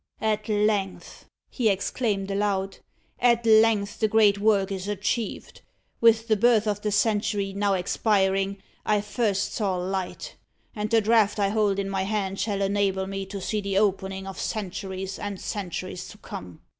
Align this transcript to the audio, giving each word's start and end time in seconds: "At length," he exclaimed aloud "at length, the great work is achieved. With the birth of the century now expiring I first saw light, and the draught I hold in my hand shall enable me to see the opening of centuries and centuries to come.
"At 0.21 0.49
length," 0.49 1.25
he 1.51 1.69
exclaimed 1.69 2.31
aloud 2.31 2.79
"at 3.19 3.45
length, 3.45 3.99
the 3.99 4.07
great 4.07 4.39
work 4.39 4.71
is 4.71 4.87
achieved. 4.87 5.61
With 5.99 6.27
the 6.27 6.35
birth 6.35 6.65
of 6.65 6.81
the 6.81 6.91
century 6.91 7.53
now 7.53 7.73
expiring 7.75 8.57
I 8.83 9.01
first 9.01 9.53
saw 9.53 9.75
light, 9.75 10.37
and 10.75 10.89
the 10.89 11.01
draught 11.01 11.37
I 11.39 11.49
hold 11.49 11.77
in 11.77 11.87
my 11.87 12.01
hand 12.01 12.39
shall 12.39 12.63
enable 12.63 13.05
me 13.05 13.27
to 13.27 13.39
see 13.39 13.61
the 13.61 13.77
opening 13.77 14.25
of 14.25 14.39
centuries 14.39 15.19
and 15.19 15.39
centuries 15.39 16.07
to 16.07 16.17
come. 16.17 16.61